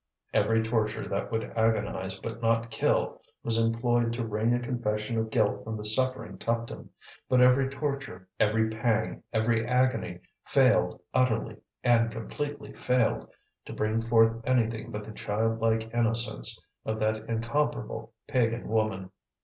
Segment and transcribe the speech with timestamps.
[0.33, 5.29] Every torture that would agonize, but not kill, was employed to wring a confession of
[5.29, 6.89] guilt from the suffering Tuptim;
[7.29, 13.29] but every torture, every pang, every agony, failed, utterly and completely failed,
[13.65, 19.11] to bring forth anything but the childlike innocence of that incomparable pagan woman.